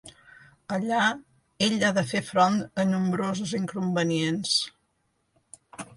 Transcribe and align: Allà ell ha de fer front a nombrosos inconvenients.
Allà 0.77 1.01
ell 1.65 1.75
ha 1.89 1.91
de 1.99 2.05
fer 2.13 2.23
front 2.29 2.57
a 2.85 2.85
nombrosos 2.95 3.53
inconvenients. 3.61 4.59